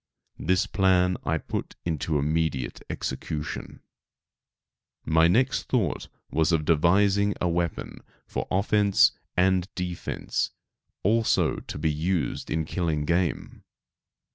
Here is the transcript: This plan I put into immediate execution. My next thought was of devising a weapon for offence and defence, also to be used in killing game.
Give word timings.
This 0.39 0.65
plan 0.65 1.15
I 1.25 1.37
put 1.37 1.75
into 1.85 2.17
immediate 2.17 2.81
execution. 2.89 3.81
My 5.05 5.27
next 5.27 5.65
thought 5.65 6.07
was 6.31 6.51
of 6.51 6.65
devising 6.65 7.35
a 7.39 7.47
weapon 7.47 7.99
for 8.25 8.47
offence 8.49 9.11
and 9.37 9.69
defence, 9.75 10.49
also 11.03 11.57
to 11.57 11.77
be 11.77 11.91
used 11.93 12.49
in 12.49 12.65
killing 12.65 13.05
game. 13.05 13.63